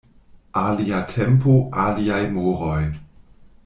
[0.61, 2.83] Alia tempo, aliaj moroj.